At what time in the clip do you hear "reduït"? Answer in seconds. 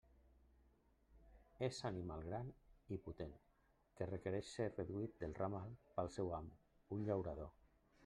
4.75-5.17